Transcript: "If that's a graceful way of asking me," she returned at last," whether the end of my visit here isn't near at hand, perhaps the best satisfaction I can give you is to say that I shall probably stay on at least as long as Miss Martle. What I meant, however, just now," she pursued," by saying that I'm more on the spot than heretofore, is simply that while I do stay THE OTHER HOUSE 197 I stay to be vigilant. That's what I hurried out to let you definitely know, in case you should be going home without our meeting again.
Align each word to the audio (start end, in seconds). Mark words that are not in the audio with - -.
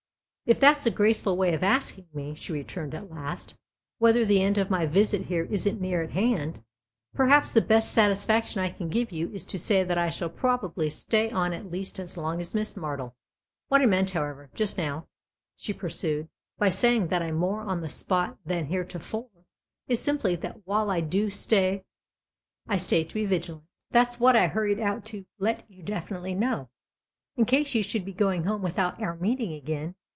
"If 0.51 0.59
that's 0.59 0.85
a 0.85 0.91
graceful 0.91 1.37
way 1.37 1.53
of 1.53 1.63
asking 1.63 2.07
me," 2.13 2.35
she 2.35 2.51
returned 2.51 2.93
at 2.93 3.09
last," 3.09 3.55
whether 3.99 4.25
the 4.25 4.41
end 4.41 4.57
of 4.57 4.69
my 4.69 4.85
visit 4.85 5.27
here 5.27 5.45
isn't 5.45 5.79
near 5.79 6.03
at 6.03 6.09
hand, 6.11 6.61
perhaps 7.15 7.53
the 7.53 7.61
best 7.61 7.93
satisfaction 7.93 8.59
I 8.59 8.69
can 8.69 8.89
give 8.89 9.13
you 9.13 9.31
is 9.31 9.45
to 9.45 9.57
say 9.57 9.85
that 9.85 9.97
I 9.97 10.09
shall 10.09 10.29
probably 10.29 10.89
stay 10.89 11.29
on 11.31 11.53
at 11.53 11.71
least 11.71 11.99
as 12.01 12.17
long 12.17 12.41
as 12.41 12.53
Miss 12.53 12.73
Martle. 12.73 13.13
What 13.69 13.81
I 13.81 13.85
meant, 13.85 14.11
however, 14.11 14.49
just 14.53 14.77
now," 14.77 15.07
she 15.55 15.71
pursued," 15.71 16.27
by 16.59 16.67
saying 16.67 17.07
that 17.07 17.21
I'm 17.21 17.35
more 17.35 17.61
on 17.61 17.79
the 17.79 17.89
spot 17.89 18.37
than 18.45 18.65
heretofore, 18.65 19.29
is 19.87 20.01
simply 20.01 20.35
that 20.35 20.67
while 20.67 20.91
I 20.91 20.99
do 20.99 21.29
stay 21.29 21.85
THE 22.67 22.73
OTHER 22.75 22.79
HOUSE 22.81 22.91
197 22.91 22.99
I 22.99 23.05
stay 23.05 23.07
to 23.07 23.13
be 23.13 23.25
vigilant. 23.25 23.69
That's 23.91 24.19
what 24.19 24.35
I 24.35 24.47
hurried 24.47 24.81
out 24.81 25.05
to 25.07 25.23
let 25.39 25.63
you 25.71 25.81
definitely 25.81 26.35
know, 26.35 26.67
in 27.37 27.45
case 27.45 27.73
you 27.73 27.81
should 27.83 28.03
be 28.03 28.11
going 28.11 28.43
home 28.43 28.61
without 28.61 29.01
our 29.01 29.15
meeting 29.15 29.53
again. 29.53 29.95